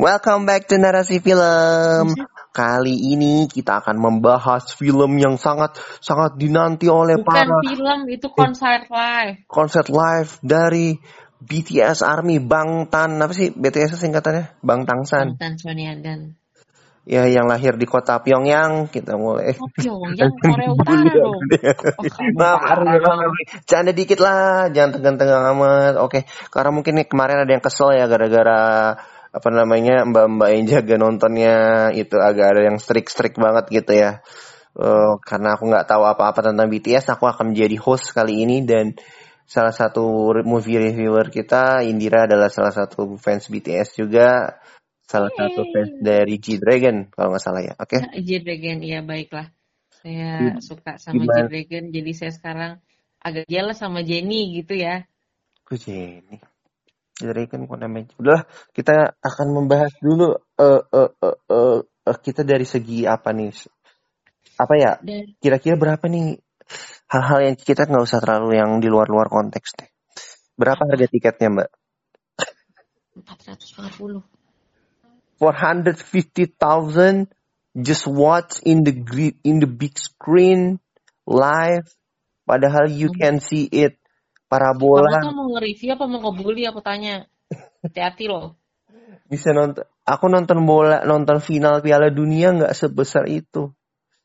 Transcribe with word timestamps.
Welcome 0.00 0.48
back 0.48 0.64
to 0.72 0.80
Narasi 0.80 1.20
Film. 1.20 2.16
Kali 2.50 2.96
ini 3.12 3.44
kita 3.46 3.84
akan 3.84 4.00
membahas 4.00 4.72
film 4.72 5.20
yang 5.20 5.36
sangat 5.36 5.76
sangat 6.00 6.40
dinanti 6.40 6.88
oleh 6.88 7.20
Bukan 7.20 7.28
para 7.28 7.60
film, 7.62 8.08
itu 8.08 8.26
konser 8.32 8.88
live. 8.88 9.44
konser 9.44 9.84
live 9.86 10.40
dari 10.40 10.96
BTS 11.38 12.00
Army 12.00 12.40
Bangtan 12.40 13.20
apa 13.20 13.36
sih 13.36 13.52
BTS 13.52 14.00
singkatannya 14.00 14.56
Bangtangsan 14.64 15.36
Bangtan 15.36 15.54
Sonyeondan. 15.60 16.20
ya 17.04 17.28
yang 17.28 17.44
lahir 17.44 17.76
di 17.76 17.84
kota 17.84 18.18
Pyongyang 18.20 18.88
kita 18.88 19.14
mulai 19.20 19.54
Oh, 19.56 19.68
Pyongyang, 19.70 20.32
Korea 20.40 20.68
Utara 20.74 21.12
dong. 21.12 21.38
Oh, 21.38 22.04
kamu 22.08 22.40
Nah. 22.40 22.56
Canda 23.64 23.92
dikit 23.92 24.18
lah, 24.18 24.68
jangan 24.72 24.96
tegang-tegang 24.96 25.44
amat. 25.54 25.94
Oke, 26.00 26.24
karena 26.48 26.70
mungkin 26.72 26.96
nih 26.98 27.06
kemarin 27.06 27.44
ada 27.44 27.52
yang 27.52 27.62
kesel 27.62 27.92
ya 27.94 28.04
gara-gara 28.04 28.60
apa 29.30 29.48
namanya 29.54 30.02
mbak-mbak 30.06 30.48
yang 30.50 30.64
jaga 30.66 30.94
nontonnya 30.98 31.54
itu 31.94 32.18
agak 32.18 32.46
ada 32.56 32.60
yang 32.66 32.78
strict-strict 32.82 33.38
banget 33.38 33.64
gitu 33.70 33.92
ya. 33.94 34.10
Eh, 34.74 35.12
karena 35.26 35.58
aku 35.58 35.66
nggak 35.66 35.86
tahu 35.86 36.02
apa-apa 36.06 36.50
tentang 36.50 36.70
BTS, 36.70 37.10
aku 37.14 37.26
akan 37.26 37.54
menjadi 37.54 37.76
host 37.78 38.14
kali 38.14 38.42
ini 38.42 38.62
dan 38.62 38.94
salah 39.50 39.74
satu 39.74 40.30
movie 40.46 40.78
reviewer 40.78 41.26
kita 41.26 41.82
Indira 41.82 42.30
adalah 42.30 42.46
salah 42.54 42.70
satu 42.70 43.18
fans 43.18 43.50
BTS 43.50 43.98
juga, 43.98 44.62
salah 45.02 45.30
satu 45.34 45.66
fans 45.74 45.98
dari 45.98 46.38
G 46.38 46.62
Dragon 46.62 47.10
kalau 47.10 47.34
nggak 47.34 47.42
salah 47.42 47.62
ya. 47.66 47.74
Oke. 47.78 47.98
G-Dragon, 47.98 48.78
iya 48.86 49.02
baiklah. 49.02 49.50
Saya 49.90 50.62
suka 50.62 51.02
sama 51.02 51.26
Gimana? 51.26 51.50
G-Dragon, 51.50 51.90
jadi 51.90 52.10
saya 52.14 52.32
sekarang 52.32 52.72
agak 53.18 53.50
jealous 53.50 53.82
sama 53.82 54.06
Jenny 54.06 54.54
gitu 54.62 54.78
ya. 54.78 55.02
Gue 55.66 55.76
Jenny. 55.82 56.49
Jadi 57.20 57.44
kan 57.46 57.68
kok 57.68 57.76
namanya. 57.76 58.08
Udah 58.16 58.48
kita 58.72 59.12
akan 59.20 59.46
membahas 59.52 59.92
dulu 60.00 60.40
eh 60.56 60.82
eh 60.88 61.10
eh 61.20 61.36
eh, 61.52 61.80
eh, 61.84 62.16
kita 62.24 62.42
dari 62.42 62.64
segi 62.64 63.04
apa 63.04 63.36
nih? 63.36 63.52
Apa 64.56 64.74
ya? 64.80 64.96
Kira-kira 65.36 65.76
berapa 65.76 66.04
nih 66.08 66.40
hal-hal 67.12 67.38
yang 67.52 67.56
kita 67.60 67.84
nggak 67.84 68.04
usah 68.08 68.24
terlalu 68.24 68.56
yang 68.56 68.80
di 68.80 68.88
luar-luar 68.88 69.28
konteks 69.28 69.76
deh. 69.76 69.90
Berapa 70.56 70.88
harga 70.88 71.06
tiketnya, 71.08 71.48
Mbak? 71.52 71.70
440. 73.20 74.24
450,000 75.40 77.28
just 77.80 78.06
watch 78.06 78.60
in 78.64 78.84
the 78.84 78.92
in 79.44 79.60
the 79.60 79.66
big 79.66 79.96
screen 79.96 80.80
live 81.24 81.88
padahal 82.44 82.90
you 82.90 83.08
can 83.14 83.40
see 83.40 83.64
it 83.64 83.99
Kamu 84.50 85.06
parabola 85.06 85.18
tuh 85.22 85.32
mau 85.32 85.46
nge-review 85.54 85.90
apa 85.94 86.04
mau 86.10 86.18
ngebully 86.26 86.62
aku 86.66 86.80
tanya. 86.82 87.24
Hati-hati 87.86 88.26
loh. 88.26 88.58
bisa 89.30 89.54
nonton 89.54 89.86
aku 90.02 90.26
nonton 90.26 90.58
bola 90.66 91.06
nonton 91.06 91.38
final 91.38 91.78
Piala 91.80 92.10
Dunia 92.10 92.50
nggak 92.50 92.74
sebesar 92.74 93.30
itu 93.30 93.70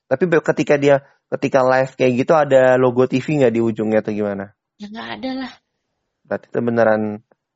tapi 0.10 0.26
ketika 0.42 0.82
dia 0.82 1.06
ketika 1.30 1.62
live 1.62 1.94
kayak 1.94 2.14
gitu 2.26 2.34
ada 2.34 2.74
logo 2.78 3.06
TV 3.06 3.38
nggak 3.42 3.54
di 3.54 3.62
ujungnya 3.62 4.02
atau 4.02 4.14
gimana 4.14 4.58
Ya 4.82 4.90
nggak 4.90 5.10
ada 5.22 5.30
lah. 5.46 5.52
berarti 6.26 6.46
itu 6.50 6.60
beneran 6.60 7.02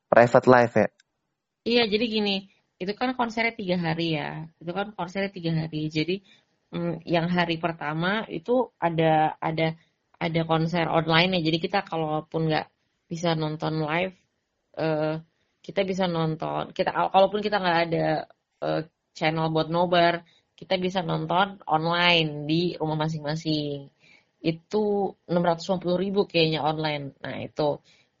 private 0.06 0.46
live 0.46 0.74
ya 0.78 0.88
Iya, 1.60 1.84
jadi 1.92 2.04
gini, 2.08 2.48
itu 2.80 2.92
kan 2.96 3.12
konsernya 3.12 3.52
tiga 3.52 3.76
hari 3.76 4.16
ya. 4.16 4.48
Itu 4.56 4.72
kan 4.72 4.96
konsernya 4.96 5.28
tiga 5.28 5.52
hari. 5.52 5.92
Jadi 5.92 6.24
mm, 6.72 7.04
yang 7.04 7.28
hari 7.28 7.60
pertama 7.60 8.24
itu 8.32 8.72
ada 8.80 9.36
ada 9.36 9.76
ada 10.26 10.40
konser 10.50 10.84
online 10.98 11.30
ya. 11.38 11.40
Jadi 11.48 11.58
kita 11.64 11.78
kalaupun 11.90 12.40
nggak 12.48 12.66
bisa 13.12 13.28
nonton 13.42 13.74
live, 13.88 14.14
eh, 14.78 15.14
kita 15.66 15.80
bisa 15.90 16.04
nonton. 16.16 16.62
Kita 16.76 16.90
kal- 16.96 17.12
kalaupun 17.14 17.40
kita 17.46 17.56
nggak 17.62 17.78
ada 17.88 18.06
eh, 18.66 18.80
channel 19.18 19.46
buat 19.54 19.68
nobar, 19.74 20.14
kita 20.58 20.74
bisa 20.84 21.00
nonton 21.10 21.46
online 21.76 22.28
di 22.50 22.60
rumah 22.80 22.98
masing-masing. 23.04 23.88
Itu 24.50 24.78
650.000 25.30 26.20
ribu 26.24 26.30
kayaknya 26.30 26.60
online. 26.70 27.04
Nah 27.24 27.36
itu 27.46 27.68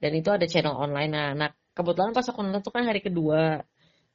dan 0.02 0.12
itu 0.18 0.28
ada 0.36 0.46
channel 0.52 0.74
online. 0.84 1.10
Nah, 1.16 1.28
nah 1.40 1.48
kebetulan 1.76 2.12
pas 2.16 2.26
aku 2.30 2.40
nonton 2.44 2.62
tuh 2.66 2.72
kan 2.76 2.84
hari 2.88 3.00
kedua 3.06 3.60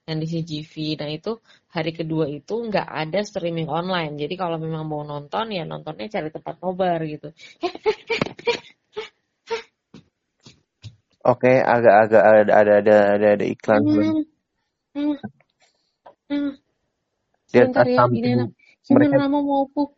yang 0.05 0.21
di 0.21 0.27
CGV. 0.29 1.01
Nah 1.01 1.09
itu 1.09 1.41
hari 1.73 1.91
kedua 1.91 2.29
itu 2.29 2.53
nggak 2.53 2.85
ada 2.85 3.25
streaming 3.25 3.65
online. 3.65 4.21
Jadi 4.21 4.37
kalau 4.37 4.61
memang 4.61 4.85
mau 4.85 5.01
nonton 5.01 5.49
ya 5.49 5.65
nontonnya 5.65 6.05
cari 6.09 6.29
tempat 6.29 6.55
nobar 6.61 7.01
gitu. 7.09 7.33
oke 11.25 11.51
agak-agak 11.57 12.21
ada 12.21 12.53
ada 12.53 12.73
ada 12.85 12.97
ada, 13.17 13.27
ada 13.33 13.45
iklan 13.49 13.81
Hmm, 13.81 14.21
hmm, 14.93 15.15
hmm. 16.29 16.51
Sebentar 17.49 17.85
ya, 17.89 18.05
anak. 18.05 18.53
Sebentar 18.85 19.25
mama 19.25 19.41
mau 19.41 19.65
pup. 19.65 19.97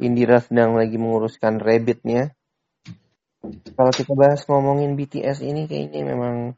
Indira 0.00 0.40
sedang 0.40 0.78
lagi 0.78 0.96
menguruskan 0.96 1.60
rabbitnya 1.60 2.32
kalau 3.74 3.92
kita 3.92 4.12
bahas 4.16 4.46
ngomongin 4.48 4.96
BTS 4.96 5.44
ini 5.44 5.68
kayaknya 5.68 6.06
memang 6.06 6.56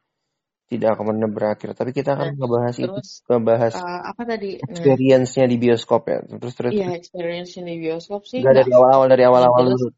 tidak 0.73 0.97
akan 0.97 1.05
pernah 1.13 1.29
berakhir 1.29 1.69
tapi 1.77 1.91
kita 1.93 2.17
akan 2.17 2.33
Nah, 2.33 2.37
ngebahas 2.41 2.77
itu 2.81 2.89
terus 2.89 3.11
ngebahas 3.29 3.75
eh, 3.77 4.01
apa 4.09 4.23
tadi? 4.25 4.49
Nah, 4.57 4.65
experience-nya 4.65 5.47
di 5.53 5.57
bioskop 5.61 6.03
ya 6.09 6.19
terus 6.25 6.55
terus 6.57 6.73
iya 6.73 6.89
experience 6.97 7.53
di 7.61 7.77
bioskop 7.77 8.25
sih 8.25 8.41
Enggak 8.41 8.53
nggak 8.57 8.65
dari 8.65 8.71
awal-awal 8.73 9.07
dari 9.13 9.23
yang 9.23 9.33
awal-awal 9.37 9.63
dulu. 9.69 9.89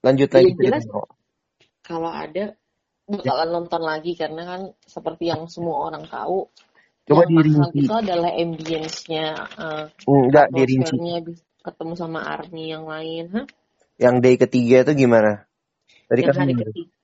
Lanjut 0.00 0.28
yang 0.32 0.36
lagi 0.40 0.52
jelas 0.56 0.84
kalau 1.84 2.10
ada 2.10 2.44
bakalan 3.10 3.48
nonton 3.50 3.82
lagi 3.82 4.12
karena 4.16 4.42
kan 4.46 4.60
seperti 4.86 5.28
yang 5.28 5.44
semua 5.50 5.90
orang 5.90 6.06
tahu 6.08 6.48
Coba 7.10 7.26
dirinci. 7.26 7.82
itu 7.82 7.94
adalah 7.94 8.30
ambience-nya 8.32 9.26
eh, 9.58 9.84
Enggak 10.06 10.46
dirinci. 10.54 10.94
atmosfernya 10.94 11.16
bis- 11.26 11.44
ketemu 11.60 11.92
sama 11.92 12.20
army 12.24 12.72
yang 12.72 12.88
lain 12.88 13.24
Hah? 13.36 13.46
Yang 14.00 14.14
day 14.24 14.34
ketiga 14.40 14.76
itu 14.88 14.92
gimana? 15.04 15.44
Tadi 16.08 16.20
yang 16.24 16.32
kan 16.32 16.36
hari 16.48 16.54
ketiga 16.56 16.99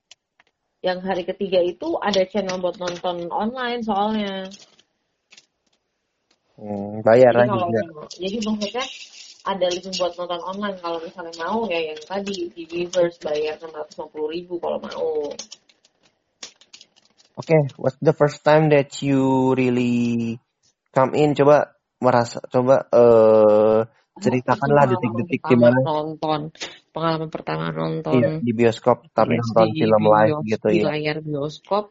yang 0.87 1.03
hari 1.03 1.27
ketiga 1.27 1.59
itu 1.59 1.99
ada 1.99 2.23
channel 2.23 2.63
buat 2.63 2.79
nonton 2.79 3.27
online 3.27 3.83
soalnya. 3.83 4.47
Hmm, 6.55 7.03
bayar 7.03 7.35
jadi 7.35 7.39
lagi 7.43 7.51
kalau 7.51 7.67
mau 7.67 8.07
jadi 8.07 8.37
maksudnya 8.41 8.85
ada 9.47 9.67
link 9.67 9.95
buat 9.99 10.13
nonton 10.15 10.41
online. 10.47 10.77
Kalau 10.79 10.99
misalnya 11.03 11.33
mau 11.43 11.59
ya 11.67 11.79
yang 11.91 12.01
tadi 12.07 12.47
di 12.55 12.63
Weverse 12.63 13.19
bayar 13.19 13.59
650 13.59 14.33
ribu 14.33 14.53
kalau 14.63 14.79
mau. 14.79 15.11
Oke, 17.37 17.57
what's 17.77 17.99
the 18.01 18.15
first 18.15 18.41
time 18.41 18.73
that 18.73 19.03
you 19.03 19.53
really 19.53 20.39
come 20.95 21.13
in? 21.13 21.37
Coba 21.37 21.77
merasa, 22.01 22.41
coba 22.49 22.89
itu 24.17 24.25
ceritakanlah 24.25 24.89
detik-detik 24.89 25.41
gimana. 25.45 25.77
nonton 25.85 26.49
pengalaman 26.97 27.29
pertama 27.29 27.69
iya 27.69 27.77
nonton 27.77 28.21
di 28.41 28.51
bioskop 28.57 29.05
tapi 29.13 29.37
BTS 29.37 29.45
nonton 29.45 29.67
di 29.69 29.79
film 29.85 30.03
live 30.09 30.37
bios 30.41 30.49
gitu 30.49 30.67
di 30.73 30.79
ya. 30.81 30.83
layar 30.89 31.17
bioskop 31.21 31.83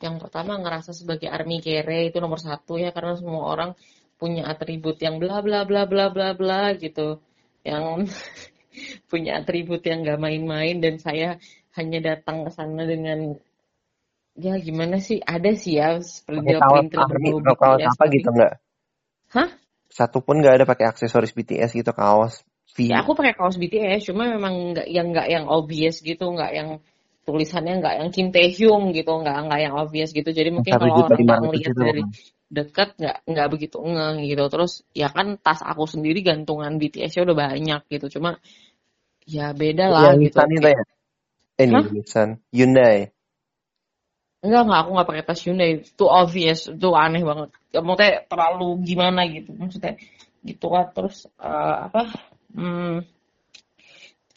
yang 0.00 0.16
pertama 0.20 0.60
ngerasa 0.60 0.92
sebagai 0.92 1.28
army 1.32 1.64
kere 1.64 2.12
itu 2.12 2.20
nomor 2.20 2.40
satu 2.40 2.76
ya 2.76 2.92
karena 2.92 3.16
semua 3.16 3.48
orang 3.48 3.70
punya 4.20 4.52
atribut 4.52 5.00
yang 5.00 5.16
bla 5.16 5.40
bla 5.40 5.64
bla 5.64 5.88
bla 5.88 6.12
bla 6.12 6.36
bla 6.36 6.76
gitu 6.76 7.24
yang 7.64 8.04
punya 9.10 9.40
atribut 9.40 9.80
yang 9.84 10.04
gak 10.04 10.20
main-main 10.20 10.76
dan 10.80 11.00
saya 11.00 11.40
hanya 11.76 11.98
datang 12.14 12.44
ke 12.44 12.50
sana 12.52 12.84
dengan 12.84 13.36
ya 14.36 14.56
gimana 14.56 15.00
sih 15.00 15.20
ada 15.20 15.52
sih 15.56 15.80
ya 15.80 16.00
army, 16.00 16.54
berbau 16.56 17.40
atau 17.44 17.56
kaos 17.56 17.84
apa 17.84 18.04
gitu 18.12 18.28
enggak? 18.32 18.52
hah 19.34 19.50
Satu 19.90 20.22
pun 20.22 20.38
nggak 20.38 20.54
ada 20.62 20.64
pakai 20.70 20.86
aksesoris 20.86 21.34
BTS 21.34 21.74
gitu, 21.74 21.90
kaos, 21.90 22.46
V. 22.76 22.90
ya 22.90 23.02
aku 23.02 23.18
pakai 23.18 23.34
kaos 23.34 23.56
BTS 23.58 24.12
cuma 24.12 24.30
memang 24.30 24.76
nggak 24.76 24.88
yang 24.90 25.10
nggak 25.10 25.28
yang 25.30 25.44
obvious 25.50 25.98
gitu 26.00 26.30
nggak 26.30 26.52
yang 26.54 26.68
tulisannya 27.28 27.78
nggak 27.78 27.94
yang 28.00 28.08
Kim 28.10 28.28
Taehyung 28.34 28.90
gitu 28.96 29.12
nggak 29.22 29.36
nggak 29.46 29.60
yang 29.60 29.74
obvious 29.76 30.10
gitu 30.10 30.30
jadi 30.32 30.50
mungkin 30.50 30.72
kalau 30.74 31.06
orang 31.06 31.18
lima 31.20 31.24
nggak 31.24 31.38
ratus 31.38 31.46
ngelihat 31.46 31.72
itu. 31.72 31.82
dari 31.82 32.02
dekat 32.50 32.88
nggak 32.98 33.16
nggak 33.30 33.48
begitu 33.54 33.76
ngeh 33.78 34.14
gitu 34.26 34.44
terus 34.50 34.72
ya 34.90 35.08
kan 35.14 35.38
tas 35.38 35.62
aku 35.62 35.86
sendiri 35.86 36.18
gantungan 36.26 36.82
BTS-nya 36.82 37.22
udah 37.22 37.36
banyak 37.38 37.80
gitu 37.86 38.18
cuma 38.18 38.42
ya 39.22 39.54
beda 39.54 39.86
lah 39.86 40.02
Yang 40.10 40.34
gitu 40.34 40.38
kayak 40.58 40.82
ya? 40.82 40.84
Eh, 41.60 41.68
Nissan. 41.68 42.28
Hyundai. 42.50 43.12
enggak 44.40 44.62
enggak 44.64 44.80
aku 44.80 44.90
nggak 44.96 45.08
pakai 45.12 45.24
tas 45.28 45.40
Hyundai 45.44 45.70
itu 45.84 46.04
obvious 46.08 46.60
itu 46.72 46.88
aneh 46.96 47.22
banget 47.22 47.52
ya, 47.70 47.84
maksudnya 47.84 48.24
terlalu 48.24 48.68
gimana 48.88 49.20
gitu 49.28 49.52
maksudnya 49.52 50.00
gitu 50.40 50.66
kan 50.72 50.88
terus 50.96 51.28
eh, 51.36 51.76
apa 51.86 52.08
hmm, 52.54 53.00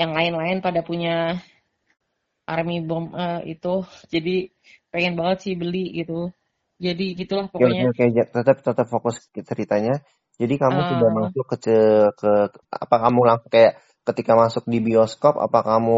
yang 0.01 0.11
lain-lain 0.13 0.57
pada 0.61 0.81
punya 0.81 1.37
army 2.55 2.75
bomb 2.89 3.07
eh, 3.23 3.39
itu. 3.53 3.73
Jadi 4.13 4.33
pengen 4.91 5.13
banget 5.19 5.37
sih 5.43 5.53
beli 5.61 5.83
gitu. 5.99 6.19
Jadi 6.85 7.03
gitulah 7.19 7.47
Oke, 7.55 7.63
oke, 7.71 7.83
pokoknya. 7.83 7.85
oke. 7.91 8.03
Ja- 8.17 8.29
Tetap, 8.35 8.57
tetap 8.67 8.87
fokus 8.93 9.15
ke 9.33 9.41
ceritanya. 9.49 9.93
Jadi 10.41 10.53
kamu 10.61 10.79
sudah 10.89 11.07
eh 11.15 11.17
masuk 11.19 11.43
ke, 11.51 11.57
ke, 12.19 12.29
apa 12.85 12.95
kamu 13.03 13.19
langsung 13.29 13.49
kayak 13.55 13.73
ketika 14.07 14.33
masuk 14.43 14.63
di 14.73 14.77
bioskop, 14.87 15.33
apa 15.45 15.59
kamu 15.69 15.93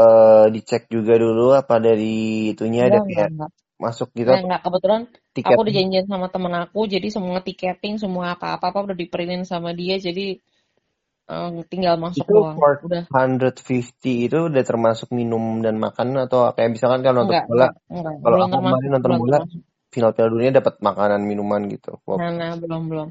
eh 0.00 0.44
dicek 0.54 0.82
juga 0.94 1.14
dulu 1.24 1.42
apa 1.60 1.74
dari 1.86 2.04
itunya 2.52 2.80
ada 2.88 2.98
enggak 2.98 3.02
enggak 3.06 3.06
kayak 3.08 3.28
enggak. 3.32 3.50
masuk 3.84 4.08
gitu? 4.18 4.32
Nah, 4.32 4.38
nggak 4.46 4.62
kebetulan 4.66 5.02
tiket 5.36 5.48
aku 5.48 5.56
udah 5.64 5.74
janjian 5.78 6.06
sama 6.12 6.26
temen 6.34 6.54
aku, 6.64 6.80
jadi 6.94 7.08
semua 7.16 7.38
tiketing, 7.46 7.94
semua 8.04 8.26
apa-apa 8.36 8.78
udah 8.86 8.96
diperintin 9.02 9.44
sama 9.52 9.70
dia, 9.80 9.96
jadi 10.06 10.26
eh, 11.28 11.48
tinggal 11.68 11.94
masuk 12.00 12.24
itu 12.24 12.32
doang. 12.32 12.56
for 12.56 12.72
Udah 12.84 13.04
150 13.08 14.26
itu 14.26 14.38
udah 14.48 14.64
termasuk 14.64 15.08
minum 15.12 15.60
dan 15.60 15.76
makan 15.76 16.16
atau 16.24 16.50
kayak 16.56 16.74
misalkan 16.74 17.04
kalau 17.04 17.24
nonton 17.24 17.36
enggak, 17.36 17.46
bola 17.46 17.66
enggak, 17.92 18.14
kalau 18.24 18.36
belum 18.36 18.48
aku 18.48 18.52
termasuk, 18.56 18.72
kemarin 18.72 18.90
nonton 18.90 19.10
belum 19.12 19.20
bola 19.20 19.38
termasuk. 19.44 19.60
final 19.88 20.10
Piala 20.16 20.30
Dunia 20.32 20.50
dapat 20.56 20.74
makanan 20.80 21.20
minuman 21.24 21.60
gitu 21.68 21.90
wow. 22.04 22.16
Nah, 22.16 22.30
nah, 22.32 22.52
belum, 22.56 22.82
belum. 22.88 23.08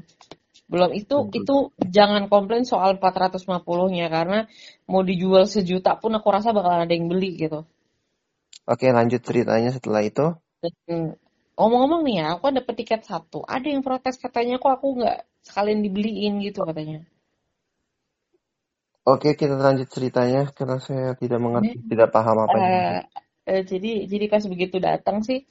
Belum 0.68 0.90
itu 0.92 1.16
Belum. 1.24 1.32
itu 1.32 1.56
jangan 1.80 2.28
komplain 2.28 2.68
soal 2.68 3.00
450-nya 3.00 4.12
karena 4.12 4.44
mau 4.84 5.00
dijual 5.00 5.48
sejuta 5.48 5.96
pun 5.96 6.12
aku 6.12 6.28
rasa 6.28 6.52
bakalan 6.52 6.84
ada 6.84 6.92
yang 6.92 7.08
beli 7.08 7.40
gitu. 7.40 7.64
oke 8.68 8.84
lanjut 8.92 9.24
ceritanya 9.24 9.72
setelah 9.72 10.04
itu 10.04 10.36
Dan 10.60 11.16
ngomong-ngomong 11.58 12.02
nih 12.06 12.16
ya, 12.22 12.26
aku 12.36 12.54
dapet 12.54 12.74
tiket 12.84 13.02
satu. 13.02 13.42
Ada 13.42 13.66
yang 13.66 13.82
protes 13.82 14.20
katanya 14.20 14.62
kok 14.62 14.78
aku 14.78 15.02
nggak 15.02 15.26
sekalian 15.42 15.82
dibeliin 15.82 16.38
gitu 16.44 16.62
katanya. 16.62 17.02
Oke 19.08 19.28
kita 19.34 19.54
lanjut 19.56 19.88
ceritanya 19.88 20.52
karena 20.52 20.76
saya 20.78 21.16
tidak 21.16 21.40
mengerti 21.40 21.76
tidak 21.88 22.08
paham 22.12 22.36
apa 22.44 22.56
Eh, 22.58 22.98
eh, 23.48 23.62
jadi 23.64 23.90
jadi 24.04 24.24
pas 24.28 24.44
begitu 24.44 24.76
datang 24.78 25.24
sih, 25.24 25.48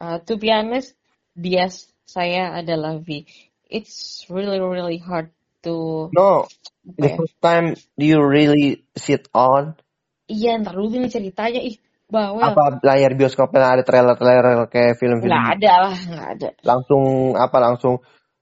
uh, 0.00 0.16
to 0.24 0.40
be 0.40 0.48
honest, 0.48 0.96
dia 1.36 1.68
saya 2.08 2.56
adalah 2.56 2.96
V. 3.02 3.26
It's 3.68 4.24
really 4.30 4.56
really 4.62 4.96
hard 5.02 5.28
to 5.66 6.08
no 6.14 6.46
apa 6.86 7.02
the 7.02 7.08
ya? 7.10 7.16
first 7.18 7.36
time 7.42 7.66
do 7.98 8.04
you 8.06 8.22
really 8.22 8.86
sit 8.94 9.26
on 9.34 9.74
Iya, 10.26 10.58
ntar 10.62 10.74
dulu 10.74 10.90
nih 11.02 11.10
ceritanya 11.10 11.60
ih 11.62 11.76
bawel. 12.10 12.42
apa 12.42 12.82
layar 12.82 13.14
bioskopnya 13.18 13.62
ada 13.78 13.82
trailer-trailer 13.86 14.66
kayak 14.70 14.98
film-film 14.98 15.30
Nggak 15.30 15.46
ada 15.58 15.72
lah, 15.86 15.96
nggak 15.98 16.28
ada. 16.38 16.48
langsung 16.62 17.04
apa 17.34 17.58
langsung 17.62 17.94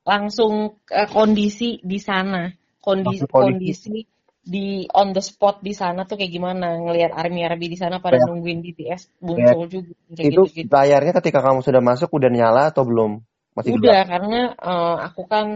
Langsung 0.05 0.85
eh, 0.93 1.09
kondisi 1.09 1.81
di 1.81 1.97
sana, 1.97 2.53
kondisi 2.85 3.25
langsung 3.25 3.33
kondisi 3.33 3.89
kondisi 3.89 4.05
di 4.45 4.85
on 4.93 5.17
the 5.17 5.25
spot 5.25 5.65
di 5.65 5.73
sana 5.73 6.05
tuh 6.05 6.21
kayak 6.21 6.33
gimana 6.33 6.77
ngelihat 6.77 7.17
army 7.17 7.49
army 7.49 7.73
di 7.73 7.79
sana 7.81 7.97
pada 8.05 8.21
kayak 8.21 8.29
nungguin 8.29 8.61
BTS 8.61 9.03
muncul 9.25 9.65
juga 9.73 9.93
kayak 10.13 10.29
itu 10.37 10.43
gitu 10.53 10.53
gitu. 10.53 10.69
layarnya 10.69 11.13
ketika 11.17 11.41
kamu 11.41 11.65
sudah 11.65 11.81
masuk 11.81 12.13
udah 12.13 12.29
nyala 12.29 12.63
atau 12.69 12.85
belum 12.85 13.25
masih 13.57 13.73
gelap 13.73 13.81
Udah 13.89 14.01
karena 14.05 14.41
eh, 14.53 14.97
aku 15.09 15.23
kan 15.25 15.47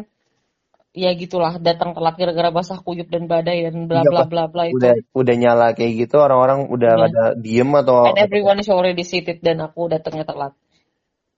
ya 0.97 1.13
gitulah 1.15 1.61
datang 1.61 1.93
telat 1.93 2.17
gara-gara 2.17 2.49
basah 2.51 2.81
kuyup 2.81 3.13
dan 3.13 3.29
badai 3.29 3.69
dan 3.69 3.87
bla 3.87 4.03
iya 4.03 4.11
bla 4.11 4.23
bla 4.25 4.45
bla 4.49 4.65
udah 4.73 4.93
itu. 4.97 5.05
udah 5.15 5.35
nyala 5.37 5.67
kayak 5.77 6.09
gitu 6.09 6.17
orang-orang 6.19 6.67
udah 6.73 6.93
Iya. 6.97 7.03
pada 7.05 7.23
diem 7.37 7.71
atau 7.77 7.99
And 8.09 8.19
everyone 8.19 8.59
is 8.59 8.73
already 8.73 9.05
seated 9.05 9.45
dan 9.45 9.61
aku 9.61 9.93
datangnya 9.93 10.25
telat. 10.25 10.57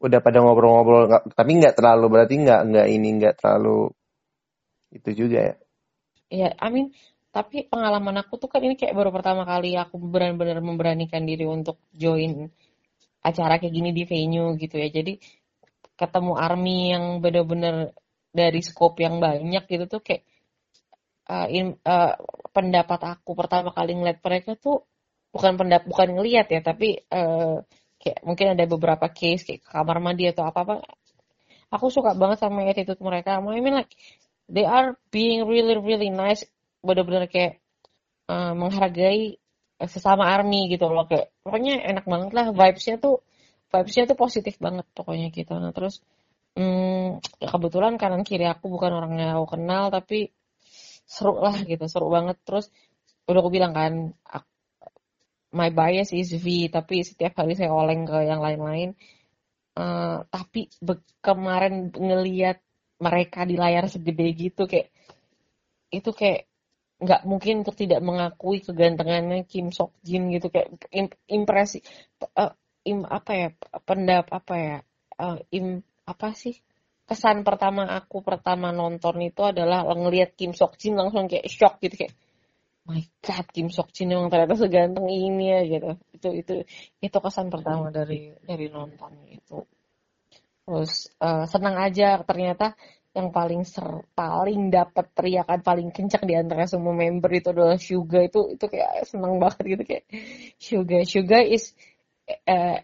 udah 0.00 0.22
pada 0.24 0.38
ngobrol-ngobrol 0.40 1.12
tapi 1.36 1.50
nggak 1.60 1.76
terlalu 1.76 2.06
berarti 2.08 2.34
nggak 2.40 2.60
nggak 2.72 2.86
ini 2.88 3.08
nggak 3.20 3.34
terlalu 3.36 3.90
itu 4.94 5.10
juga 5.26 5.38
ya 5.52 5.54
Ya, 6.30 6.54
I 6.62 6.70
mean, 6.70 6.94
tapi 7.30 7.62
pengalaman 7.70 8.18
aku 8.22 8.42
tuh 8.42 8.50
kan 8.50 8.58
ini 8.66 8.74
kayak 8.74 8.94
baru 8.94 9.14
pertama 9.14 9.46
kali 9.46 9.78
aku 9.78 10.02
benar-benar 10.02 10.58
memberanikan 10.58 11.22
diri 11.22 11.46
untuk 11.46 11.78
join 11.94 12.50
acara 13.22 13.62
kayak 13.62 13.74
gini 13.74 13.90
di 13.94 14.02
venue 14.02 14.58
gitu 14.58 14.76
ya. 14.80 14.90
Jadi 14.90 15.20
ketemu 15.94 16.32
army 16.34 16.90
yang 16.90 17.04
benar-benar 17.22 17.94
dari 18.34 18.60
scope 18.66 18.98
yang 19.04 19.22
banyak 19.22 19.62
gitu 19.70 19.84
tuh 19.86 20.00
kayak 20.02 20.22
uh, 21.30 21.46
in- 21.50 21.78
uh, 21.86 22.18
pendapat 22.50 23.00
aku 23.18 23.38
pertama 23.38 23.70
kali 23.70 23.94
ngeliat 23.94 24.18
mereka 24.22 24.58
tuh 24.58 24.82
bukan 25.30 25.54
pendap 25.54 25.86
bukan 25.86 26.18
ngeliat 26.18 26.50
ya 26.50 26.60
tapi 26.62 26.98
uh, 27.14 27.62
kayak 28.02 28.20
mungkin 28.26 28.58
ada 28.58 28.64
beberapa 28.66 29.06
case 29.12 29.46
kayak 29.46 29.62
kamar 29.62 30.02
mandi 30.02 30.26
atau 30.26 30.42
apa 30.42 30.58
apa 30.66 30.74
aku 31.70 31.86
suka 31.92 32.18
banget 32.18 32.42
sama 32.42 32.66
attitude 32.66 32.98
mereka 32.98 33.38
I 33.38 33.60
mean 33.62 33.78
like 33.78 33.94
they 34.50 34.66
are 34.66 34.98
being 35.14 35.46
really 35.46 35.78
really 35.78 36.10
nice 36.10 36.42
bener-bener 36.80 37.28
kayak 37.28 37.60
uh, 38.28 38.52
menghargai 38.56 39.40
sesama 39.80 40.28
army 40.28 40.68
gitu 40.68 40.92
loh 40.92 41.08
kayak 41.08 41.32
pokoknya 41.40 41.80
enak 41.80 42.04
banget 42.04 42.30
lah 42.36 42.46
vibes-nya 42.52 43.00
tuh 43.00 43.24
vibes-nya 43.72 44.04
tuh 44.10 44.18
positif 44.18 44.60
banget 44.60 44.84
pokoknya 44.92 45.32
gitu. 45.32 45.56
Nah 45.56 45.72
terus 45.72 46.04
hmm, 46.58 47.22
ya 47.40 47.48
kebetulan 47.48 47.96
kanan 47.96 48.22
kiri 48.26 48.44
aku 48.44 48.68
bukan 48.68 48.92
orang 48.92 49.12
yang 49.16 49.30
aku 49.40 49.56
kenal 49.56 49.88
tapi 49.88 50.34
seru 51.08 51.40
lah 51.40 51.56
gitu 51.64 51.84
seru 51.88 52.12
banget. 52.12 52.36
Terus 52.44 52.68
udah 53.24 53.40
aku 53.40 53.50
bilang 53.52 53.72
kan 53.72 54.12
ak- 54.26 54.48
my 55.54 55.70
bias 55.72 56.12
is 56.12 56.30
V 56.36 56.68
tapi 56.68 57.02
setiap 57.02 57.32
kali 57.38 57.56
saya 57.56 57.72
oleng 57.72 58.04
ke 58.04 58.18
yang 58.26 58.44
lain-lain. 58.44 58.92
Eh, 59.80 60.18
tapi 60.28 60.66
kemarin 61.22 61.94
ngeliat 61.94 62.58
mereka 63.00 63.48
di 63.48 63.56
layar 63.56 63.88
segede 63.88 64.26
gitu 64.36 64.68
kayak 64.68 64.92
itu 65.94 66.10
kayak 66.12 66.49
nggak 67.00 67.22
mungkin 67.24 67.64
untuk 67.64 67.76
tidak 67.80 68.04
mengakui 68.04 68.60
kegantengannya 68.60 69.48
Kim 69.48 69.72
Sok 69.72 69.96
Jin 70.04 70.28
gitu 70.30 70.52
kayak 70.52 70.68
im- 70.92 71.20
impresi 71.26 71.80
eh, 72.36 72.52
im, 72.84 73.08
apa 73.08 73.32
ya 73.32 73.48
pendap 73.88 74.28
apa 74.30 74.54
ya 74.56 74.76
eh, 75.16 75.38
im, 75.56 75.80
apa 76.04 76.36
sih 76.36 76.60
kesan 77.08 77.42
pertama 77.42 77.88
aku 77.90 78.22
pertama 78.22 78.70
nonton 78.70 79.18
itu 79.24 79.42
adalah 79.42 79.82
ngelihat 79.82 80.36
Kim 80.36 80.52
Sok 80.52 80.78
Jin 80.78 80.94
langsung 80.94 81.26
kayak 81.26 81.48
shock 81.48 81.82
gitu 81.82 82.06
kayak 82.06 82.14
my 82.90 83.02
god 83.22 83.46
Kim 83.54 83.68
Sok 83.70 83.92
Jin 83.94 84.10
emang 84.14 84.32
ternyata 84.32 84.56
seganteng 84.58 85.06
ini 85.06 85.44
ya 85.52 85.60
gitu. 85.66 85.90
Itu 86.16 86.28
itu 86.34 86.52
itu 86.98 87.16
kesan 87.22 87.52
pertama 87.52 87.92
dari 87.94 88.34
dari 88.42 88.66
nonton 88.72 89.12
itu. 89.30 89.62
Terus 90.64 90.92
eh, 91.18 91.44
senang 91.46 91.76
aja 91.78 92.22
ternyata 92.24 92.74
yang 93.10 93.34
paling 93.34 93.66
ser 93.66 94.06
paling 94.14 94.70
dapat 94.70 95.10
teriakan 95.10 95.66
paling 95.66 95.88
kencang 95.90 96.22
di 96.22 96.34
antara 96.38 96.70
semua 96.70 96.94
member 96.94 97.30
itu 97.34 97.50
adalah 97.50 97.74
Suga. 97.74 98.22
Itu 98.22 98.54
itu 98.54 98.64
kayak 98.70 99.10
seneng 99.10 99.42
banget 99.42 99.64
gitu 99.66 99.82
kayak 99.82 100.04
Suga. 100.62 100.98
Suga 101.02 101.38
is 101.42 101.74
eh, 102.46 102.78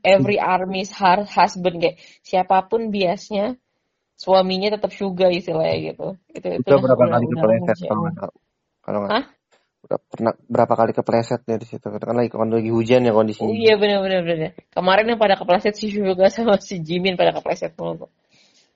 every 0.00 0.40
army's 0.40 0.88
har- 0.96 1.28
husband. 1.28 1.84
Kayak 1.84 2.00
siapa 2.24 2.64
pun 2.64 2.88
biasnya 2.88 3.60
suaminya 4.16 4.80
tetap 4.80 4.96
Suga 4.96 5.28
istilahnya 5.28 5.76
gitu. 5.92 6.06
Itu 6.32 6.48
itu 6.48 6.64
itu 6.64 6.74
berapa 6.80 7.04
kali 7.04 7.24
kepleset 7.28 7.76
kalau 7.84 8.00
nggak 8.08 8.32
kalau 8.80 9.00
udah 9.78 10.00
pernah 10.10 10.34
berapa 10.50 10.74
kali 10.74 10.92
kepleset 10.96 11.44
ya 11.44 11.56
di 11.60 11.68
situ? 11.68 11.86
Kan 11.86 12.16
lagi 12.16 12.32
kan 12.32 12.50
lagi 12.50 12.72
hujan 12.72 13.04
ya 13.04 13.12
Oh 13.12 13.20
kondisinya. 13.20 13.52
Iya 13.52 13.76
benar-benar 13.76 14.20
benar. 14.24 14.50
Kemarin 14.72 15.12
yang 15.12 15.20
pada 15.20 15.36
kepleset 15.36 15.76
si 15.76 15.92
Suga 15.92 16.32
sama 16.32 16.56
si 16.56 16.80
Jimin 16.80 17.20
pada 17.20 17.36
kepleset 17.36 17.76
mulu. 17.76 18.08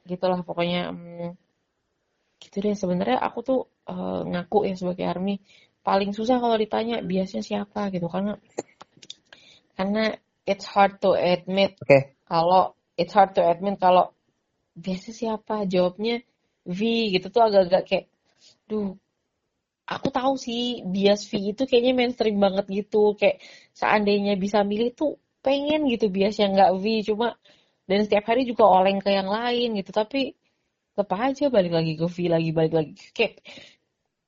Gitulah 0.08 0.40
pokoknya 0.42 0.90
hmm, 0.90 1.30
gitu 2.42 2.56
deh. 2.58 2.74
Sebenarnya 2.74 3.18
aku 3.22 3.38
tuh 3.42 3.60
eh, 3.88 4.20
ngaku 4.26 4.58
ya 4.68 4.74
sebagai 4.74 5.06
army 5.06 5.38
paling 5.82 6.14
susah 6.14 6.38
kalau 6.38 6.54
ditanya 6.54 7.02
biasanya 7.02 7.42
siapa 7.42 7.90
gitu 7.90 8.06
karena 8.06 8.38
karena 9.74 10.14
it's 10.46 10.62
hard 10.62 11.02
to 11.02 11.10
admit 11.18 11.74
oke. 11.82 12.14
kalau 12.22 12.78
it's 12.94 13.10
hard 13.10 13.34
to 13.34 13.42
admit 13.42 13.82
kalau 13.82 14.14
biasa 14.78 15.10
siapa 15.10 15.66
jawabnya 15.66 16.22
V 16.62 17.10
gitu 17.10 17.34
tuh 17.34 17.42
agak-agak 17.42 17.82
kayak 17.90 18.06
duh 18.70 18.94
aku 19.86 20.08
tahu 20.14 20.34
sih 20.38 20.86
bias 20.86 21.26
V 21.28 21.52
itu 21.52 21.62
kayaknya 21.68 21.92
mainstream 21.92 22.38
banget 22.38 22.66
gitu. 22.70 23.18
Kayak 23.18 23.42
seandainya 23.76 24.38
bisa 24.38 24.62
milih 24.64 24.94
tuh 24.94 25.18
pengen 25.42 25.90
gitu 25.90 26.08
bias 26.08 26.38
yang 26.38 26.54
nggak 26.54 26.72
V 26.78 26.84
cuma 27.02 27.34
dan 27.92 28.00
setiap 28.08 28.24
hari 28.24 28.48
juga 28.48 28.64
oleng 28.64 29.04
ke 29.04 29.12
yang 29.12 29.28
lain 29.28 29.76
gitu. 29.76 29.92
Tapi 29.92 30.32
tetap 30.96 31.12
aja 31.12 31.52
balik 31.52 31.72
lagi 31.76 31.92
ke 32.00 32.08
V 32.08 32.16
lagi 32.32 32.50
balik 32.56 32.72
lagi. 32.72 32.92
Kayak 33.12 33.44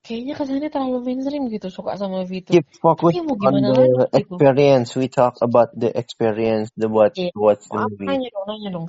kayaknya 0.04 0.34
kesannya 0.36 0.68
terlalu 0.68 1.00
mainstream 1.00 1.48
gitu 1.48 1.72
suka 1.72 1.96
sama 1.96 2.28
V 2.28 2.32
itu 2.44 2.52
keep 2.52 2.68
focus 2.76 3.16
tapi 3.16 3.24
mau 3.24 3.36
on 3.40 3.40
gimana 3.40 3.68
the 3.72 3.80
lagi 3.80 3.88
gitu. 3.88 4.12
experience. 4.20 4.88
We 5.00 5.08
talk 5.08 5.40
about 5.40 5.72
the 5.72 5.88
experience 5.96 6.68
the 6.76 6.92
watch 6.92 7.16
Iya. 7.16 7.32
watch 7.32 7.64
the 7.72 7.80
Maaf, 7.80 7.88
movie 7.88 8.08
nanya 8.12 8.28
dong 8.28 8.46
nanya 8.52 8.68
dong. 8.68 8.86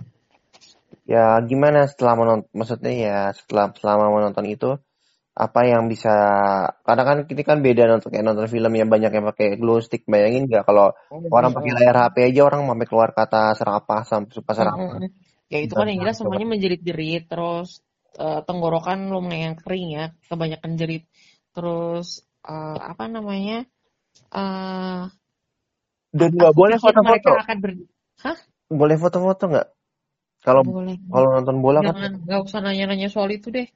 Ya 1.08 1.39
gimana 1.46 1.88
setelah 1.88 2.13
menonton 2.20 2.51
maksudnya 2.51 2.91
ya 2.91 3.17
setelah 3.32 3.72
selama 3.79 4.12
menonton 4.12 4.46
itu 4.51 4.70
apa 5.36 5.68
yang 5.68 5.92
bisa 5.92 6.15
karena 6.88 7.04
kan 7.04 7.18
ini 7.27 7.44
kan 7.44 7.60
beda 7.60 7.92
nonton 7.92 8.08
kayak 8.08 8.24
nonton 8.24 8.48
film 8.48 8.72
yang 8.72 8.88
banyak 8.88 9.12
yang 9.12 9.27
pakai 9.36 9.60
glow 9.60 9.84
stick 9.84 10.08
bayangin 10.08 10.48
nggak 10.48 10.63
kalau 10.63 10.96
orang 11.27 11.51
pakai 11.51 11.72
layar 11.75 11.96
HP 12.08 12.15
aja 12.32 12.42
orang 12.48 12.63
sampai 12.63 12.88
keluar 12.88 13.10
kata 13.12 13.51
serapah 13.51 14.01
sampai 14.08 14.32
sumpah 14.32 14.56
serapah 14.56 14.96
Mm-mm. 15.04 15.25
Ya 15.46 15.62
itu 15.62 15.74
kan 15.77 15.86
yang 15.86 16.01
jelas 16.01 16.18
semuanya 16.18 16.48
menjerit-jerit 16.50 17.30
terus 17.30 17.86
eh, 18.18 18.42
tenggorokan 18.50 19.13
lumayan 19.13 19.54
kering 19.54 19.88
ya, 19.94 20.06
kebanyakan 20.25 20.72
jerit. 20.80 21.04
Terus 21.54 22.25
eh, 22.42 22.80
apa 22.82 23.06
namanya? 23.06 23.70
eh 24.34 25.04
dan 26.15 26.30
nggak 26.32 26.56
boleh 26.56 26.77
foto-foto 26.80 27.32
akan 27.36 27.58
ber 27.60 27.72
Hah? 28.24 28.38
boleh 28.72 28.96
foto-foto 28.96 29.44
nggak 29.51 29.68
kalau 30.42 30.62
kalau 31.12 31.27
nonton 31.36 31.58
bola 31.60 31.84
kan 31.84 31.94
Jangan 31.94 32.12
nggak 32.24 32.42
usah 32.48 32.60
nanya-nanya 32.63 33.10
soal 33.12 33.30
itu 33.30 33.51
deh. 33.54 33.68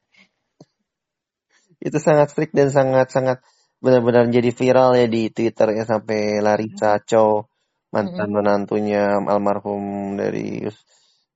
Itu 1.79 1.97
sangat 1.97 2.31
strict 2.35 2.53
dan 2.55 2.69
sangat 2.69 3.07
sangat 3.11 3.37
benar-benar 3.79 4.27
jadi 4.27 4.51
viral 4.51 4.99
ya 4.99 5.07
di 5.07 5.31
Twitter 5.31 5.71
ya 5.71 5.83
sampai 5.87 6.43
Larissa 6.43 6.99
Chow 6.99 7.47
mantan 7.89 8.29
menantunya 8.29 9.17
almarhum 9.17 10.13
dari 10.19 10.67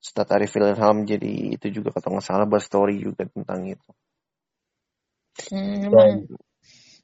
Ustadz 0.04 0.36
Arif 0.36 0.54
Ilham 0.60 1.08
jadi 1.08 1.56
itu 1.56 1.80
juga 1.80 1.96
kata 1.96 2.12
nggak 2.12 2.26
salah 2.28 2.44
berstory 2.44 3.00
juga 3.00 3.24
tentang 3.26 3.72
itu. 3.72 3.90
Hmm, 5.50 5.90
emang 5.90 6.28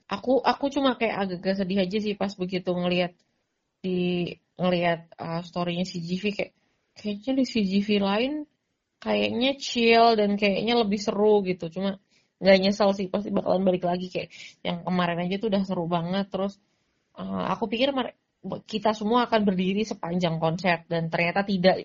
aku 0.05 0.43
aku 0.43 0.65
cuma 0.69 0.99
kayak 0.99 1.15
agak-agak 1.25 1.63
sedih 1.63 1.79
aja 1.81 1.97
sih 1.97 2.13
pas 2.13 2.35
begitu 2.35 2.69
ngelihat 2.75 3.15
di 3.79 4.27
ngelihat 4.59 5.07
uh, 5.15 5.41
storynya 5.41 5.87
CGV 5.87 6.23
kayak 6.35 6.53
kayaknya 6.99 7.31
di 7.39 7.45
CGV 7.47 7.87
lain 8.03 8.33
kayaknya 8.99 9.55
chill 9.55 10.19
dan 10.19 10.35
kayaknya 10.35 10.75
lebih 10.75 10.99
seru 10.99 11.39
gitu. 11.47 11.71
Cuma 11.71 11.97
nggak 12.39 12.57
nyesel 12.63 12.95
sih 12.95 13.11
pasti 13.11 13.29
bakalan 13.35 13.67
balik 13.67 13.83
lagi 13.83 14.07
kayak 14.07 14.31
yang 14.63 14.81
kemarin 14.87 15.19
aja 15.27 15.35
tuh 15.37 15.51
udah 15.51 15.63
seru 15.67 15.85
banget 15.91 16.25
terus 16.31 16.55
uh, 17.19 17.51
aku 17.51 17.67
pikir 17.67 17.91
kita 18.63 18.95
semua 18.95 19.27
akan 19.27 19.43
berdiri 19.43 19.83
sepanjang 19.83 20.39
konser 20.39 20.87
dan 20.87 21.11
ternyata 21.11 21.43
tidak 21.43 21.83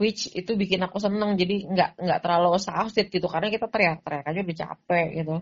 which 0.00 0.26
itu 0.34 0.58
bikin 0.58 0.82
aku 0.82 0.98
seneng 0.98 1.38
jadi 1.38 1.70
nggak 1.70 1.90
nggak 2.00 2.20
terlalu 2.24 2.58
exhausted 2.58 3.06
gitu 3.12 3.26
karena 3.30 3.48
kita 3.52 3.66
teriak-teriak 3.70 4.26
aja 4.26 4.40
udah 4.42 4.58
capek 4.58 5.08
gitu. 5.22 5.36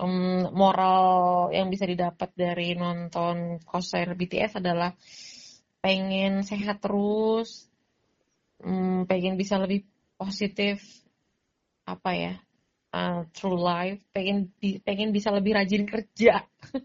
Um, 0.00 0.48
moral 0.56 1.04
yang 1.52 1.68
bisa 1.68 1.84
didapat 1.84 2.32
dari 2.32 2.72
nonton 2.72 3.60
konser 3.68 4.08
BTS 4.16 4.56
adalah 4.60 4.96
pengen 5.84 6.40
sehat 6.40 6.80
terus 6.80 7.68
um, 8.64 9.04
pengen 9.04 9.36
bisa 9.36 9.60
lebih 9.60 9.84
positif 10.16 10.80
apa 11.84 12.10
ya 12.16 12.34
uh, 12.94 13.26
true 13.34 13.58
life 13.58 14.02
pengen 14.10 14.50
pengen 14.82 15.10
bisa 15.14 15.30
lebih 15.34 15.56
rajin 15.56 15.86
kerja. 15.86 16.46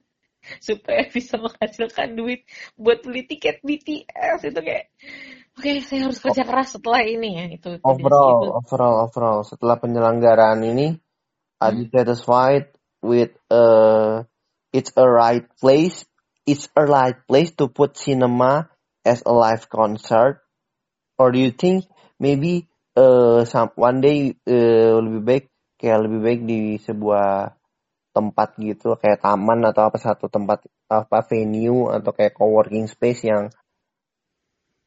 Supaya 0.62 1.10
bisa 1.10 1.42
menghasilkan 1.42 2.14
duit 2.14 2.46
buat 2.78 3.02
beli 3.02 3.26
tiket 3.26 3.66
BTS 3.66 4.46
itu 4.46 4.62
kayak 4.62 4.94
oke 5.58 5.66
okay, 5.66 5.82
saya 5.82 6.06
harus 6.06 6.22
kerja 6.22 6.46
keras 6.46 6.78
setelah 6.78 7.02
ini 7.02 7.30
ya. 7.34 7.46
Itu, 7.50 7.70
itu 7.82 7.86
overall 7.86 8.38
itu. 8.38 8.50
overall 8.54 8.96
overall. 9.10 9.42
Setelah 9.42 9.82
penyelenggaraan 9.82 10.62
ini 10.62 10.94
hmm. 10.94 11.64
are 11.66 11.74
you 11.74 11.90
satisfied 11.90 12.70
with 13.02 13.34
uh 13.50 14.22
it's 14.70 14.94
a 14.94 15.06
right 15.10 15.50
place? 15.58 16.06
It's 16.46 16.70
a 16.78 16.86
right 16.86 17.18
place 17.26 17.50
to 17.58 17.66
put 17.66 17.98
cinema 17.98 18.70
as 19.02 19.26
a 19.26 19.34
live 19.34 19.66
concert? 19.66 20.46
Or 21.18 21.34
do 21.34 21.42
you 21.42 21.50
think 21.50 21.90
maybe 22.22 22.70
uh 22.94 23.50
some 23.50 23.74
one 23.74 24.06
day 24.06 24.38
uh, 24.46 25.02
lebih 25.02 25.26
baik 25.26 25.46
kayak 25.80 26.08
lebih 26.08 26.20
baik 26.24 26.42
di 26.48 26.60
sebuah 26.82 27.56
tempat 28.16 28.56
gitu 28.64 28.96
kayak 28.96 29.20
taman 29.20 29.60
atau 29.68 29.92
apa 29.92 30.00
satu 30.00 30.32
tempat 30.32 30.64
apa 30.88 31.20
venue 31.28 31.92
atau 31.92 32.16
kayak 32.16 32.34
coworking 32.40 32.88
space 32.88 33.28
yang 33.28 33.52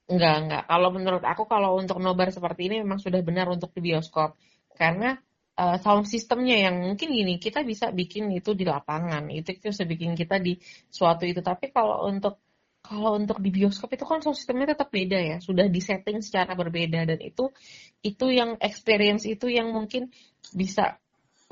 Enggak, 0.09 0.35
enggak. 0.40 0.62
Kalau 0.73 0.88
menurut 0.88 1.21
aku 1.21 1.45
kalau 1.45 1.76
untuk 1.76 2.00
nobar 2.00 2.33
seperti 2.33 2.73
ini 2.73 2.80
memang 2.80 2.97
sudah 2.97 3.21
benar 3.21 3.45
untuk 3.52 3.76
di 3.76 3.92
bioskop. 3.92 4.40
Karena 4.73 5.12
uh, 5.61 5.76
sound 5.85 6.09
systemnya 6.09 6.57
yang 6.57 6.80
mungkin 6.80 7.12
gini, 7.12 7.37
kita 7.37 7.61
bisa 7.61 7.92
bikin 7.92 8.33
itu 8.33 8.57
di 8.57 8.64
lapangan. 8.64 9.28
Itu 9.28 9.52
itu 9.52 9.68
bisa 9.68 9.85
bikin 9.85 10.16
kita 10.16 10.40
di 10.40 10.57
suatu 10.88 11.28
itu. 11.28 11.45
Tapi 11.45 11.68
kalau 11.68 12.09
untuk 12.09 12.40
kalau 12.88 13.21
untuk 13.21 13.37
di 13.45 13.52
bioskop 13.52 13.92
itu 13.92 14.09
kan 14.09 14.25
sound 14.25 14.40
systemnya 14.40 14.73
tetap 14.73 14.88
beda 14.88 15.21
ya. 15.21 15.37
Sudah 15.45 15.68
disetting 15.68 16.25
secara 16.25 16.57
berbeda 16.57 17.04
dan 17.04 17.21
itu 17.21 17.52
itu 18.00 18.26
yang 18.33 18.57
experience 18.64 19.28
itu 19.28 19.52
yang 19.52 19.68
mungkin 19.68 20.09
bisa 20.57 20.97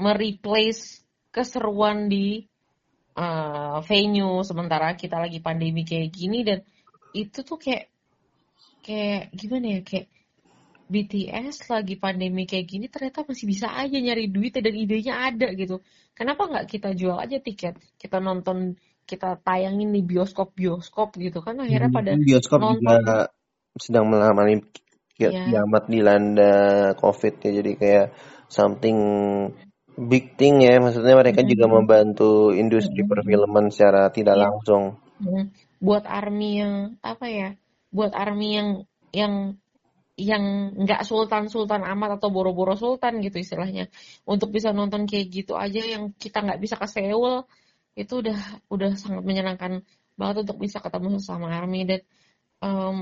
mereplace 0.01 1.05
keseruan 1.29 2.09
di 2.09 2.49
uh, 3.21 3.85
venue 3.85 4.41
sementara 4.49 4.97
kita 4.97 5.21
lagi 5.21 5.45
pandemi 5.45 5.85
kayak 5.85 6.09
gini 6.09 6.41
dan 6.41 6.65
itu 7.13 7.45
tuh 7.45 7.61
kayak 7.61 7.93
kayak 8.81 9.29
gimana 9.37 9.77
ya 9.77 9.81
kayak 9.85 10.09
BTS 10.87 11.67
lagi 11.67 11.99
pandemi 11.99 12.47
kayak 12.47 12.67
gini 12.71 12.87
ternyata 12.87 13.27
masih 13.27 13.45
bisa 13.51 13.75
aja 13.75 13.99
nyari 13.99 14.31
duit 14.31 14.57
dan 14.57 14.73
idenya 14.73 15.29
ada 15.29 15.53
gitu. 15.53 15.83
Kenapa 16.17 16.49
nggak 16.49 16.67
kita 16.71 16.95
jual 16.97 17.19
aja 17.19 17.43
tiket, 17.43 17.77
kita 18.01 18.23
nonton, 18.23 18.79
kita 19.07 19.39
tayangin 19.41 19.95
di 19.95 20.03
bioskop-bioskop 20.03 21.15
gitu 21.17 21.39
kan 21.41 21.63
akhirnya 21.63 21.91
pada 21.95 22.11
bioskop 22.19 22.61
nonton. 22.61 22.83
juga 22.83 23.31
sedang 23.79 24.11
mengalami 24.11 24.67
yeah. 25.17 25.47
kiamat 25.49 25.87
dilanda 25.87 26.57
COVID 26.99 27.35
ya 27.47 27.51
jadi 27.63 27.73
kayak 27.79 28.07
something 28.51 28.99
big 29.97 30.37
thing 30.37 30.61
ya 30.61 30.77
maksudnya 30.83 31.17
mereka 31.17 31.41
mm 31.41 31.45
-hmm. 31.47 31.53
juga 31.57 31.67
membantu 31.71 32.33
industri 32.53 33.01
mm 33.01 33.07
-hmm. 33.07 33.13
perfilman 33.15 33.67
secara 33.73 34.13
tidak 34.13 34.37
yeah. 34.37 34.45
langsung 34.45 34.83
mm 35.23 35.27
-hmm. 35.31 35.45
buat 35.81 36.05
army 36.05 36.51
yang 36.61 36.75
apa 37.01 37.27
ya 37.31 37.49
buat 37.95 38.13
army 38.13 38.49
yang 38.59 38.69
yang 39.15 39.35
yang 40.17 40.73
nggak 40.73 41.05
sultan 41.05 41.53
sultan 41.53 41.85
amat 41.85 42.17
atau 42.17 42.33
boro-boro 42.33 42.73
sultan 42.73 43.21
gitu 43.21 43.37
istilahnya 43.37 43.93
untuk 44.25 44.49
bisa 44.49 44.73
nonton 44.73 45.05
kayak 45.05 45.29
gitu 45.29 45.53
aja 45.61 45.81
yang 45.81 46.17
kita 46.17 46.41
nggak 46.41 46.61
bisa 46.61 46.81
ke 46.81 46.89
Seoul 46.89 47.45
itu 47.97 48.21
udah 48.21 48.39
udah 48.69 48.91
sangat 49.01 49.25
menyenangkan 49.25 49.83
banget 50.21 50.37
untuk 50.45 50.61
bisa 50.61 50.79
ketemu 50.85 51.19
sama 51.19 51.49
army. 51.51 51.89
Dan 51.89 52.01
um, 52.61 52.97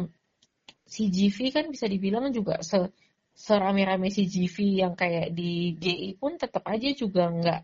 CGV 0.87 1.39
kan 1.51 1.65
bisa 1.69 1.91
dibilang 1.91 2.31
juga 2.31 2.63
se 2.63 2.95
serame-rame 3.35 4.15
CGV 4.15 4.87
yang 4.87 4.95
kayak 4.95 5.35
di 5.35 5.75
GI 5.75 6.23
pun 6.23 6.39
tetap 6.39 6.63
aja 6.71 6.87
juga 6.95 7.27
nggak 7.35 7.63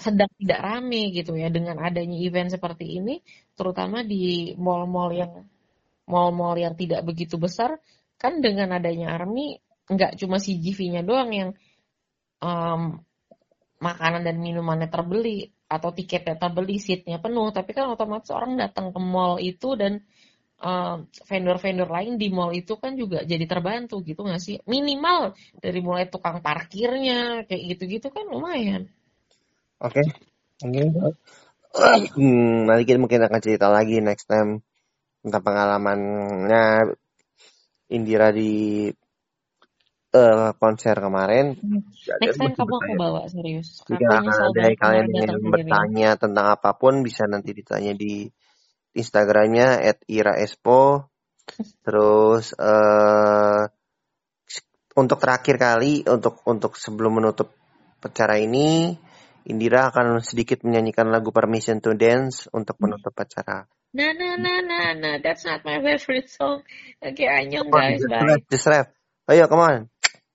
sedang 0.00 0.32
tidak 0.40 0.60
rame 0.64 1.12
gitu 1.12 1.36
ya. 1.36 1.52
Dengan 1.52 1.76
adanya 1.84 2.16
event 2.16 2.48
seperti 2.48 2.96
ini 2.96 3.20
terutama 3.52 4.00
di 4.00 4.56
mall-mall 4.56 5.12
yang 5.12 5.32
mall-mall 6.08 6.56
yang 6.56 6.72
tidak 6.74 7.04
begitu 7.04 7.36
besar 7.36 7.76
kan 8.16 8.40
dengan 8.40 8.72
adanya 8.72 9.12
army 9.16 9.60
nggak 9.90 10.16
cuma 10.16 10.40
CGV-nya 10.40 11.02
doang 11.04 11.30
yang 11.34 11.50
um, 12.40 13.02
makanan 13.80 14.22
dan 14.22 14.36
minumannya 14.38 14.92
terbeli 14.92 15.48
atau 15.66 15.90
tiketnya 15.90 16.36
terbeli 16.36 16.76
seatnya 16.76 17.18
penuh. 17.18 17.48
Tapi 17.50 17.72
kan 17.72 17.88
otomatis 17.90 18.28
orang 18.30 18.60
datang 18.60 18.92
ke 18.92 19.00
mall 19.00 19.40
itu 19.40 19.74
dan 19.74 20.04
vendor-vendor 21.24 21.88
uh, 21.88 21.94
lain 21.96 22.20
di 22.20 22.28
mall 22.28 22.52
itu 22.52 22.76
kan 22.76 22.92
juga 22.92 23.24
jadi 23.24 23.48
terbantu 23.48 24.04
gitu 24.04 24.28
nggak 24.28 24.42
sih? 24.44 24.60
Minimal 24.68 25.32
dari 25.56 25.80
mulai 25.80 26.12
tukang 26.12 26.44
parkirnya 26.44 27.48
kayak 27.48 27.62
gitu-gitu 27.76 28.12
kan 28.12 28.28
lumayan. 28.28 28.92
Oke 29.80 30.04
okay. 30.04 30.06
hmm, 32.20 32.68
nanti 32.68 32.82
kita 32.84 33.00
mungkin 33.00 33.24
akan 33.24 33.40
cerita 33.40 33.72
lagi 33.72 34.04
next 34.04 34.28
time 34.28 34.60
tentang 35.24 35.40
pengalamannya 35.40 36.92
Indira 37.90 38.28
di 38.30 38.86
uh, 40.14 40.50
konser 40.58 40.96
kemarin. 40.98 41.56
Next 42.20 42.38
time 42.38 42.54
kamu 42.54 42.74
aku 42.74 42.92
bawa 42.98 43.20
serius. 43.30 43.82
Jika 43.86 44.22
ada 44.22 44.66
kalian 44.74 45.08
yang 45.10 45.42
bertanya 45.50 46.10
tentang 46.18 46.46
apa 46.54 46.74
pun 46.74 47.02
bisa 47.06 47.26
nanti 47.26 47.54
ditanya 47.54 47.94
di 47.94 48.26
Instagramnya 48.94 49.82
@iraespo. 50.06 51.10
Terus 51.82 52.54
uh, 52.54 53.66
untuk 54.94 55.18
terakhir 55.18 55.56
kali 55.58 56.06
untuk 56.06 56.42
untuk 56.46 56.78
sebelum 56.78 57.22
menutup 57.22 57.50
acara 58.00 58.38
ini, 58.38 58.94
Indira 59.50 59.90
akan 59.90 60.22
sedikit 60.22 60.62
menyanyikan 60.62 61.10
lagu 61.10 61.34
Permission 61.34 61.82
to 61.82 61.94
Dance 61.98 62.46
untuk 62.54 62.78
menutup 62.78 63.14
acara. 63.18 63.66
Nah, 63.90 64.14
nah, 64.14 64.38
nah, 64.38 64.62
nah, 64.62 64.94
nah, 64.94 65.14
that's 65.18 65.42
not 65.42 65.66
my 65.66 65.82
favorite 65.82 66.30
song. 66.30 66.62
Oke, 67.02 67.26
okay, 67.26 67.26
anyong 67.26 67.74
guys, 67.74 67.98
bye. 68.06 68.38
Just 68.46 68.70
rap. 68.70 68.94
Ayo, 69.26 69.50
come 69.50 69.66
on. 69.66 69.89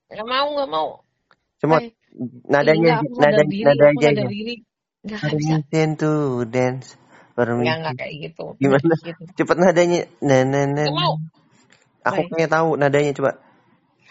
Gak 0.06 0.26
mau, 0.26 0.46
gak 0.54 0.70
mau. 0.70 0.88
Cuma 1.58 1.76
nadanya, 2.46 3.02
nadanya, 3.16 3.74
nadanya. 3.74 4.24
Permission 5.06 5.90
to 5.94 6.42
dance. 6.50 6.98
Permisi. 7.36 7.68
Enggak, 7.68 7.76
enggak 7.78 7.94
kayak 8.00 8.14
gitu. 8.32 8.44
Gimana? 8.56 8.94
Gitu. 8.96 9.22
Cepet 9.36 9.56
nadanya. 9.60 10.00
Nah, 10.24 10.40
nah, 10.48 10.64
nah. 10.64 10.88
Mau. 10.88 11.14
Aku 12.06 12.22
Baik. 12.24 12.30
pengen 12.32 12.50
tahu 12.50 12.68
nadanya 12.80 13.12
coba. 13.12 13.30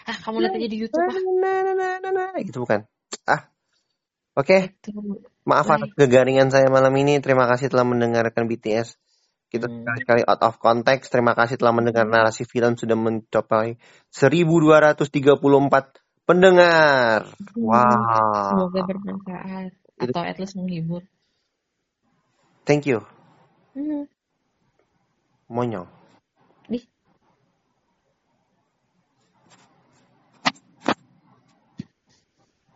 Ah, 0.06 0.16
kamu 0.22 0.36
lihat 0.46 0.54
aja 0.54 0.68
di 0.70 0.78
YouTube 0.78 1.02
ah. 1.02 1.16
Nah, 1.42 1.58
nah, 1.66 1.74
nah, 1.74 1.92
nah, 1.98 2.12
nah. 2.14 2.28
Gitu 2.38 2.62
bukan? 2.62 2.86
Ah. 3.26 3.50
Oke. 4.38 4.78
Okay. 4.78 4.94
Maaf 5.42 5.66
atas 5.66 5.90
kegaringan 5.98 6.54
saya 6.54 6.70
malam 6.70 6.94
ini. 6.94 7.18
Terima 7.18 7.50
kasih 7.50 7.66
telah 7.66 7.82
mendengarkan 7.82 8.46
BTS. 8.46 8.94
Kita 9.46 9.70
hmm. 9.70 9.86
sekali-kali 9.86 10.22
out 10.26 10.42
of 10.42 10.58
context. 10.58 11.14
Terima 11.14 11.38
kasih 11.38 11.58
telah 11.58 11.74
mendengar 11.74 12.06
narasi 12.06 12.42
film 12.42 12.74
sudah 12.74 12.98
mencapai 12.98 13.78
1234 14.10 15.06
pendengar. 16.26 17.30
Hmm. 17.30 17.62
Wow. 17.62 18.50
Semoga 18.52 18.80
bermanfaat 18.84 19.70
atau 19.96 20.22
at 20.22 20.36
least 20.36 20.58
menghibur. 20.58 21.06
Thank 22.66 22.90
you. 22.90 23.06
Mm-hmm. 23.78 24.10
Moño. 25.46 25.86